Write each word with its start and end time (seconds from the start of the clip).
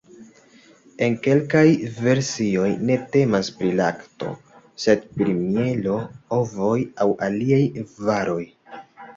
En 1.07 1.17
kelkaj 1.25 1.65
versioj 2.05 2.69
ne 2.91 2.95
temas 3.17 3.51
pri 3.59 3.71
lakto, 3.81 4.31
sed 4.87 5.05
pri 5.21 5.37
mielo, 5.43 6.01
ovoj 6.41 6.75
aŭ 7.07 7.11
aliaj 7.29 7.63
varoj. 8.11 8.45